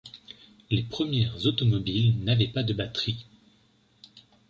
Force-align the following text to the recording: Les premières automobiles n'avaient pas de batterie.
Les 0.71 0.81
premières 0.81 1.45
automobiles 1.45 2.17
n'avaient 2.23 2.47
pas 2.47 2.63
de 2.63 2.73
batterie. 2.73 3.27